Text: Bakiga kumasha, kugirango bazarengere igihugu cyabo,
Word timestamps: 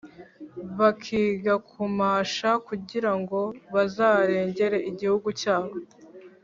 Bakiga 0.77 1.53
kumasha, 1.69 2.49
kugirango 2.67 3.39
bazarengere 3.73 4.77
igihugu 4.91 5.27
cyabo, 5.41 5.73